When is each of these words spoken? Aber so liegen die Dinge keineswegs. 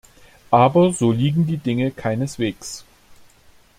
Aber 0.49 0.93
so 0.93 1.11
liegen 1.11 1.45
die 1.45 1.57
Dinge 1.57 1.91
keineswegs. 1.91 2.85